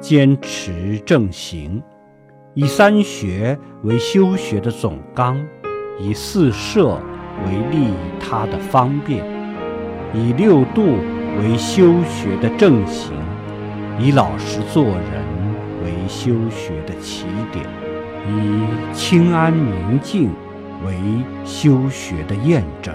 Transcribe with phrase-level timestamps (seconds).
[0.00, 1.82] 坚持正行，
[2.54, 5.38] 以三学为修学的总纲，
[5.98, 6.98] 以四摄
[7.44, 9.22] 为利他的方便，
[10.14, 10.96] 以六度
[11.38, 13.12] 为修学的正行，
[13.98, 15.22] 以老实做人
[15.84, 17.64] 为修学的起点，
[18.26, 20.30] 以清安宁静
[20.86, 20.94] 为
[21.44, 22.94] 修学的验证。